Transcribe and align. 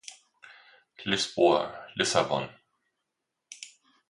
Lisboa 1.11 1.61
(Lissabon). 1.95 2.49